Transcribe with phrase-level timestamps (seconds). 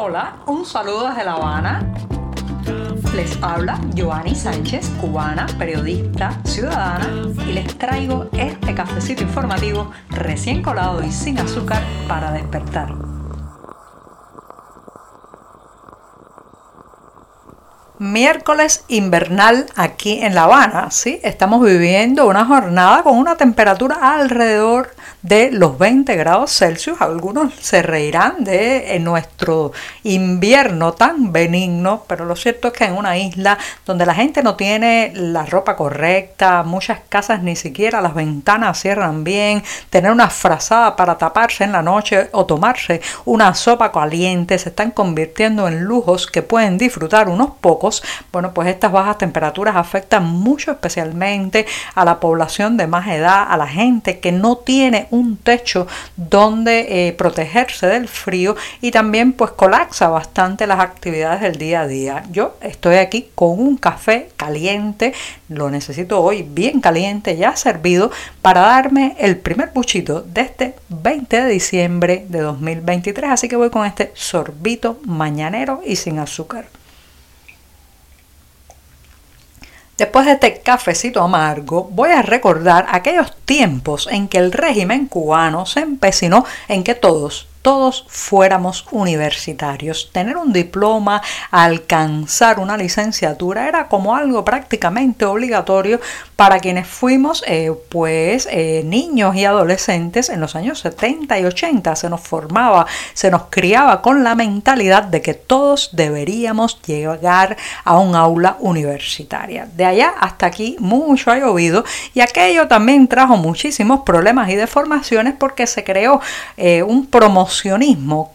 [0.00, 1.92] Hola, un saludo desde La Habana.
[3.16, 7.08] Les habla Joanny Sánchez, cubana, periodista, ciudadana,
[7.44, 12.94] y les traigo este cafecito informativo recién colado y sin azúcar para despertar.
[17.98, 21.18] Miércoles invernal aquí en La Habana, ¿sí?
[21.24, 24.90] Estamos viviendo una jornada con una temperatura alrededor
[25.22, 27.00] de los 20 grados Celsius.
[27.00, 29.72] Algunos se reirán de eh, nuestro
[30.02, 34.56] invierno tan benigno, pero lo cierto es que en una isla donde la gente no
[34.56, 40.96] tiene la ropa correcta, muchas casas ni siquiera las ventanas cierran bien, tener una frazada
[40.96, 46.26] para taparse en la noche o tomarse una sopa caliente se están convirtiendo en lujos
[46.26, 48.02] que pueden disfrutar unos pocos.
[48.32, 53.56] Bueno, pues estas bajas temperaturas afectan mucho especialmente a la población de más edad, a
[53.56, 59.52] la gente que no tiene un techo donde eh, protegerse del frío y también pues
[59.52, 62.24] colapsa bastante las actividades del día a día.
[62.30, 65.14] Yo estoy aquí con un café caliente,
[65.48, 68.10] lo necesito hoy bien caliente, ya servido,
[68.42, 73.30] para darme el primer buchito de este 20 de diciembre de 2023.
[73.30, 76.77] Así que voy con este sorbito mañanero y sin azúcar.
[79.98, 85.66] Después de este cafecito amargo, voy a recordar aquellos tiempos en que el régimen cubano
[85.66, 90.10] se empecinó en que todos, todos fuéramos universitarios.
[90.12, 96.00] Tener un diploma, alcanzar una licenciatura era como algo prácticamente obligatorio
[96.36, 101.96] para quienes fuimos eh, pues eh, niños y adolescentes en los años 70 y 80.
[101.96, 107.98] Se nos formaba, se nos criaba con la mentalidad de que todos deberíamos llegar a
[107.98, 109.66] un aula universitaria.
[109.74, 115.34] De allá hasta aquí mucho ha llovido y aquello también trajo muchísimos problemas y deformaciones
[115.38, 116.20] porque se creó
[116.56, 117.06] eh, un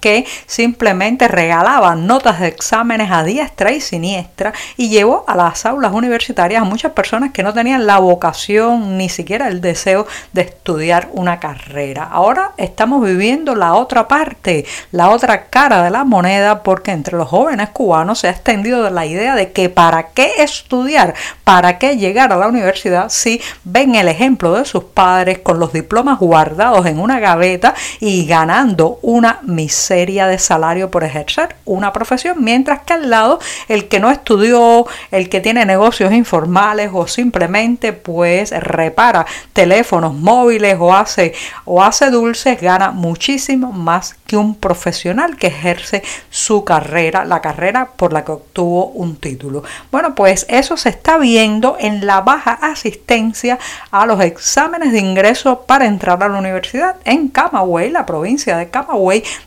[0.00, 5.92] que simplemente regalaba notas de exámenes a diestra y siniestra y llevó a las aulas
[5.92, 11.08] universitarias a muchas personas que no tenían la vocación ni siquiera el deseo de estudiar
[11.12, 12.08] una carrera.
[12.10, 17.28] Ahora estamos viviendo la otra parte, la otra cara de la moneda porque entre los
[17.28, 21.14] jóvenes cubanos se ha extendido la idea de que para qué estudiar,
[21.44, 25.72] para qué llegar a la universidad si ven el ejemplo de sus padres con los
[25.72, 32.36] diplomas guardados en una gaveta y ganando una miseria de salario por ejercer una profesión,
[32.42, 37.92] mientras que al lado el que no estudió, el que tiene negocios informales o simplemente
[37.92, 45.36] pues repara teléfonos móviles o hace o hace dulces gana muchísimo más que un profesional
[45.36, 49.64] que ejerce su carrera, la carrera por la que obtuvo un título.
[49.90, 53.58] Bueno, pues eso se está viendo en la baja asistencia
[53.90, 58.70] a los exámenes de ingreso para entrar a la universidad en Camagüey, la provincia de
[58.70, 58.91] Camagüey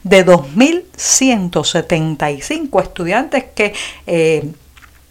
[0.03, 3.73] de 2.175 estudiantes que
[4.07, 4.43] eh,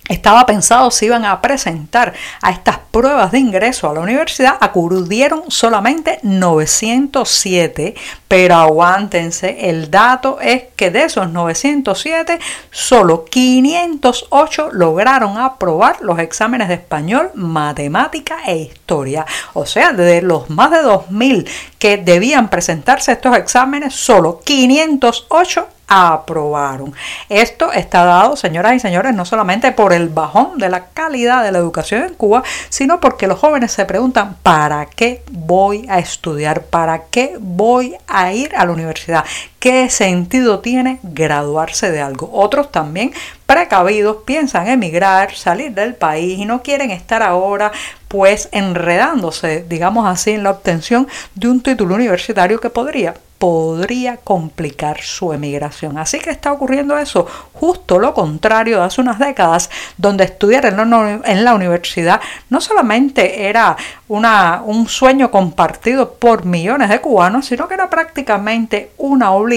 [0.08, 5.44] estaba pensado si iban a presentar a estas pruebas de ingreso a la universidad, acudieron
[5.48, 7.94] solamente 907,
[8.28, 12.38] pero aguántense, el dato es que de esos 907,
[12.70, 19.24] solo 508 lograron aprobar los exámenes de español, matemática e historia.
[19.54, 21.48] O sea, de los más de 2.000
[21.78, 26.94] que debían presentarse estos exámenes, solo 508 aprobaron.
[27.28, 31.52] Esto está dado, señoras y señores, no solamente por el bajón de la calidad de
[31.52, 36.62] la educación en Cuba, sino porque los jóvenes se preguntan, ¿para qué voy a estudiar?
[36.62, 39.24] ¿Para qué voy a ir a la universidad?
[39.64, 42.28] ¿Qué sentido tiene graduarse de algo?
[42.34, 43.14] Otros también
[43.46, 47.72] precavidos piensan emigrar, salir del país y no quieren estar ahora
[48.08, 53.14] pues enredándose, digamos así, en la obtención de un título universitario que podría
[53.44, 55.98] podría complicar su emigración.
[55.98, 61.44] Así que está ocurriendo eso, justo lo contrario de hace unas décadas, donde estudiar en
[61.44, 63.76] la, universidad no solamente era
[64.08, 69.53] una, un sueño compartido por millones de cubanos, sino que era prácticamente una obligación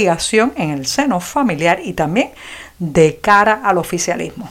[0.55, 2.31] en el seno familiar y también
[2.79, 4.49] de cara al oficialismo.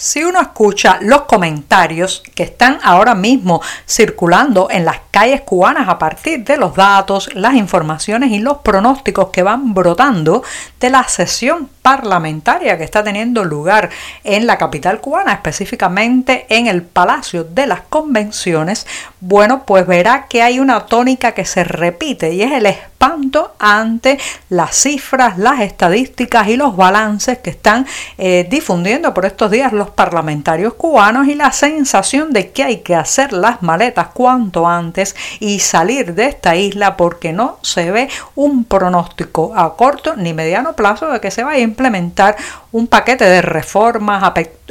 [0.00, 5.98] Si uno escucha los comentarios que están ahora mismo circulando en las calles cubanas a
[5.98, 10.44] partir de los datos, las informaciones y los pronósticos que van brotando
[10.78, 13.90] de la sesión parlamentaria que está teniendo lugar
[14.22, 18.86] en la capital cubana, específicamente en el Palacio de las Convenciones,
[19.18, 24.18] bueno, pues verá que hay una tónica que se repite y es el espanto ante
[24.48, 27.86] las cifras, las estadísticas y los balances que están
[28.18, 32.94] eh, difundiendo por estos días los parlamentarios cubanos y la sensación de que hay que
[32.94, 38.64] hacer las maletas cuanto antes y salir de esta isla porque no se ve un
[38.64, 42.36] pronóstico a corto ni mediano plazo de que se vaya a implementar
[42.70, 44.22] un paquete de reformas,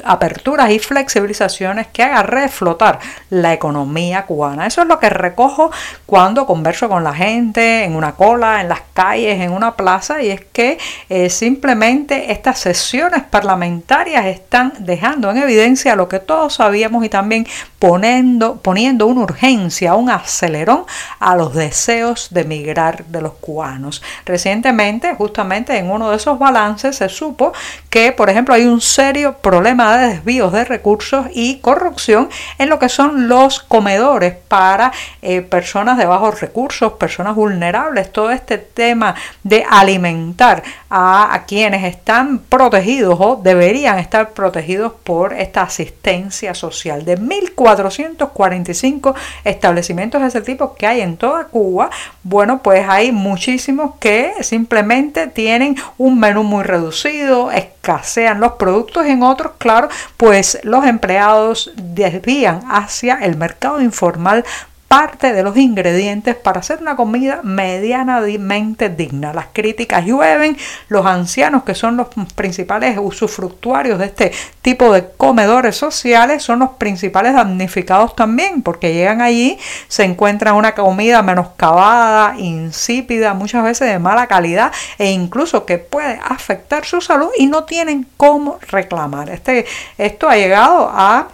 [0.04, 3.00] aperturas y flexibilizaciones que haga reflotar
[3.30, 4.68] la economía cubana.
[4.68, 5.72] Eso es lo que recojo
[6.06, 10.30] cuando converso con la gente en una cola, en las calles, en una plaza, y
[10.30, 10.78] es que
[11.10, 17.48] eh, simplemente estas sesiones parlamentarias están dejando en evidencia lo que todos sabíamos y también
[17.80, 20.86] poniendo, poniendo una urgencia, un acelerón
[21.20, 24.02] a los deseos de emigrar de los cubanos.
[24.26, 27.54] Recientemente, justamente en uno de esos balances, se supo
[27.90, 32.80] que, por ejemplo, hay un serio problema de desvíos de recursos y corrupción en lo
[32.80, 39.16] que son los comedores para eh, personas de bajos recursos, personas vulnerables, todo este tema
[39.44, 47.18] de alimentar a quienes están protegidos o deberían estar protegidos por esta asistencia social de
[47.18, 51.90] 1.445 establecimientos de ese tipo que hay en toda Cuba.
[52.24, 59.24] Bueno, pues hay muchísimos que simplemente tienen un menú muy reducido, escasean los productos, en
[59.24, 64.44] otros, claro, pues los empleados desvían hacia el mercado informal
[64.88, 69.34] parte de los ingredientes para hacer una comida medianamente digna.
[69.34, 70.58] Las críticas llueven,
[70.88, 74.32] los ancianos que son los principales usufructuarios de este
[74.62, 80.74] tipo de comedores sociales son los principales damnificados también porque llegan allí, se encuentran una
[80.74, 87.30] comida menoscabada, insípida, muchas veces de mala calidad e incluso que puede afectar su salud
[87.38, 89.30] y no tienen cómo reclamar.
[89.30, 89.66] Este,
[89.98, 91.28] esto ha llegado a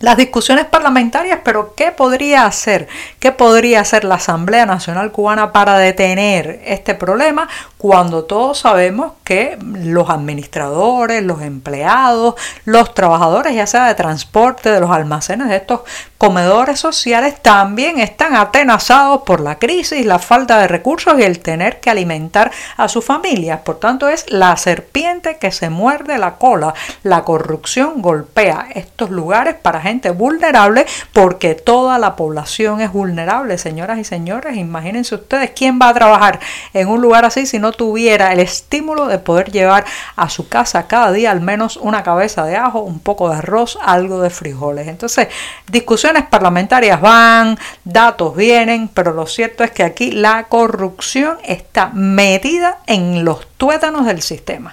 [0.00, 2.86] las discusiones parlamentarias, pero ¿qué podría hacer?
[3.18, 7.48] ¿Qué podría hacer la Asamblea Nacional Cubana para detener este problema
[7.78, 12.34] cuando todos sabemos que los administradores, los empleados,
[12.64, 15.80] los trabajadores, ya sea de transporte, de los almacenes, de estos
[16.18, 21.80] comedores sociales, también están atenazados por la crisis, la falta de recursos y el tener
[21.80, 23.60] que alimentar a sus familias?
[23.60, 26.74] Por tanto, es la serpiente que se muerde la cola.
[27.02, 33.98] La corrupción golpea estos lugares para gente vulnerable porque toda la población es vulnerable, señoras
[33.98, 34.56] y señores.
[34.56, 36.40] Imagínense ustedes quién va a trabajar
[36.72, 39.84] en un lugar así si no tuviera el estímulo de poder llevar
[40.16, 43.78] a su casa cada día al menos una cabeza de ajo, un poco de arroz,
[43.82, 44.88] algo de frijoles.
[44.88, 45.28] Entonces,
[45.68, 52.78] discusiones parlamentarias van, datos vienen, pero lo cierto es que aquí la corrupción está metida
[52.86, 54.72] en los tuétanos del sistema.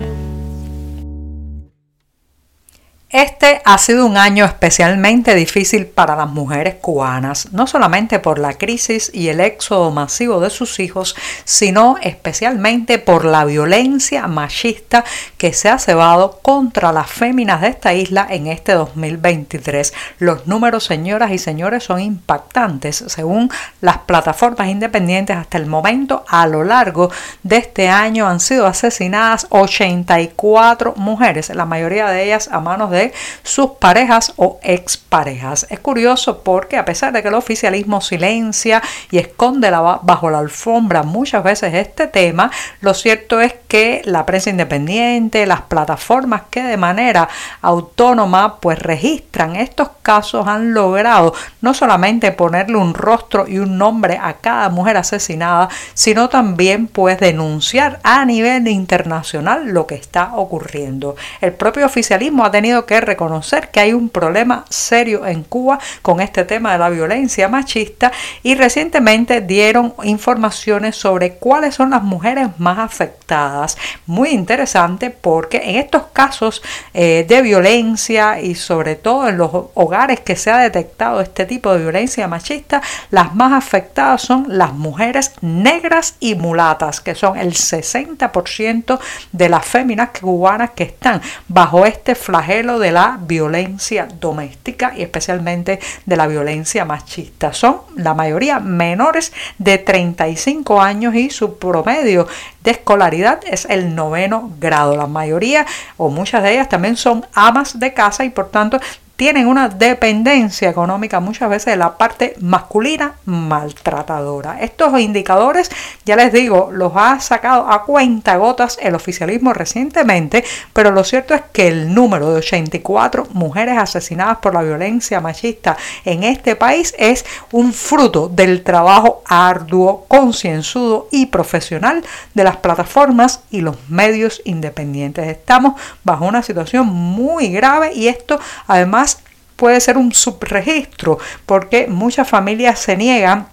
[3.14, 8.56] Este ha sido un año especialmente difícil para las mujeres cubanas, no solamente por la
[8.56, 15.06] crisis y el éxodo masivo de sus hijos, sino especialmente por la violencia machista
[15.38, 19.94] que se ha cebado contra las féminas de esta isla en este 2023.
[20.18, 23.04] Los números, señoras y señores, son impactantes.
[23.06, 27.12] Según las plataformas independientes, hasta el momento, a lo largo
[27.44, 33.03] de este año han sido asesinadas 84 mujeres, la mayoría de ellas a manos de
[33.44, 35.68] sus parejas o exparejas.
[35.70, 41.04] Es curioso porque a pesar de que el oficialismo silencia y esconde bajo la alfombra
[41.04, 42.52] muchas veces este tema,
[42.82, 47.28] lo cierto es que la prensa independiente, las plataformas que de manera
[47.62, 54.20] autónoma pues registran estos casos han logrado no solamente ponerle un rostro y un nombre
[54.22, 61.16] a cada mujer asesinada, sino también pues denunciar a nivel internacional lo que está ocurriendo.
[61.42, 66.22] El propio oficialismo ha tenido que reconocer que hay un problema serio en Cuba con
[66.22, 72.50] este tema de la violencia machista y recientemente dieron informaciones sobre cuáles son las mujeres
[72.58, 73.78] más afectadas.
[74.06, 76.62] Muy interesante porque en estos casos
[76.94, 81.74] eh, de violencia y sobre todo en los hogares que se ha detectado este tipo
[81.74, 82.82] de violencia machista,
[83.12, 89.00] las más afectadas son las mujeres negras y mulatas, que son el 60%
[89.32, 95.80] de las féminas cubanas que están bajo este flagelo de la violencia doméstica y especialmente
[96.06, 97.54] de la violencia machista.
[97.54, 102.28] Son la mayoría menores de 35 años y su promedio
[102.64, 104.96] de escolaridad es el noveno grado.
[104.96, 105.66] La mayoría
[105.98, 108.80] o muchas de ellas también son amas de casa y por tanto
[109.16, 114.60] tienen una dependencia económica muchas veces de la parte masculina maltratadora.
[114.60, 115.70] Estos indicadores,
[116.04, 120.44] ya les digo, los ha sacado a cuenta gotas el oficialismo recientemente,
[120.74, 125.78] pero lo cierto es que el número de 84 mujeres asesinadas por la violencia machista
[126.06, 132.04] en este país es un fruto del trabajo arduo, concienzudo y profesional
[132.34, 135.28] de las plataformas y los medios independientes.
[135.28, 139.13] Estamos bajo una situación muy grave y esto además
[139.56, 143.48] puede ser un subregistro porque muchas familias se niegan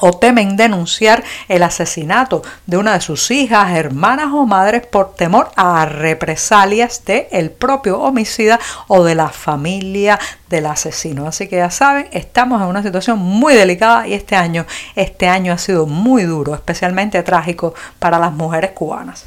[0.00, 5.50] o temen denunciar el asesinato de una de sus hijas, hermanas o madres por temor
[5.56, 10.18] a represalias del el propio homicida o de la familia
[10.48, 11.26] del asesino.
[11.26, 14.66] Así que ya saben, estamos en una situación muy delicada y este año,
[14.96, 19.26] este año ha sido muy duro, especialmente trágico para las mujeres cubanas.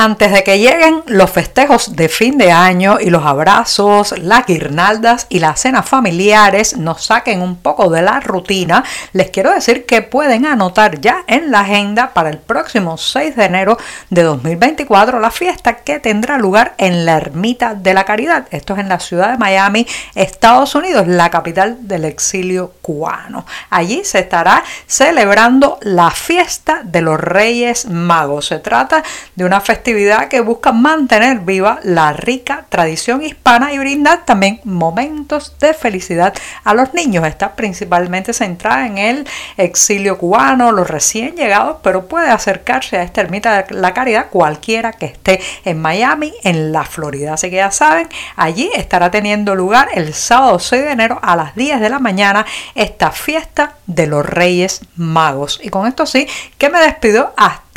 [0.00, 5.26] Antes de que lleguen los festejos de fin de año y los abrazos, las guirnaldas
[5.28, 10.02] y las cenas familiares nos saquen un poco de la rutina, les quiero decir que
[10.02, 13.76] pueden anotar ya en la agenda para el próximo 6 de enero
[14.08, 18.46] de 2024 la fiesta que tendrá lugar en la Ermita de la Caridad.
[18.52, 23.44] Esto es en la ciudad de Miami, Estados Unidos, la capital del exilio cubano.
[23.68, 28.46] Allí se estará celebrando la fiesta de los Reyes Magos.
[28.46, 29.02] Se trata
[29.34, 29.87] de una festividad
[30.28, 36.74] que busca mantener viva la rica tradición hispana y brindar también momentos de felicidad a
[36.74, 37.26] los niños.
[37.26, 39.26] Está principalmente centrada en el
[39.56, 44.92] exilio cubano, los recién llegados, pero puede acercarse a esta ermita de la caridad cualquiera
[44.92, 47.34] que esté en Miami, en la Florida.
[47.34, 51.54] Así que ya saben, allí estará teniendo lugar el sábado 6 de enero a las
[51.54, 55.60] 10 de la mañana esta fiesta de los Reyes Magos.
[55.62, 56.28] Y con esto sí,
[56.58, 57.32] que me despido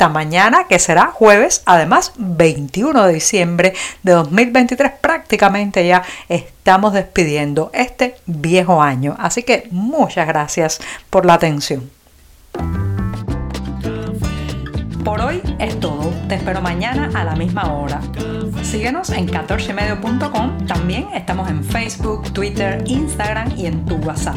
[0.08, 4.92] mañana, que será jueves, además 21 de diciembre de 2023.
[5.00, 9.16] Prácticamente ya estamos despidiendo este viejo año.
[9.18, 10.80] Así que muchas gracias
[11.10, 11.90] por la atención.
[15.04, 16.12] Por hoy es todo.
[16.28, 18.00] Te espero mañana a la misma hora.
[18.62, 20.66] Síguenos en 14medio.com.
[20.66, 24.36] También estamos en Facebook, Twitter, Instagram y en tu WhatsApp.